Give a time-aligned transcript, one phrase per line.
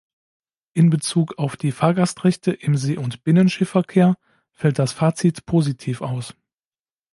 [0.73, 4.17] In Bezug auf die Fahrgastrechte im See- und Binnenschiffsverkehr
[4.51, 6.33] fällt das Fazit positiv aus.